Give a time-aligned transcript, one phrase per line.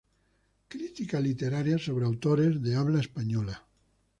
[0.67, 3.63] Crítica literaria sobre autores de habla española.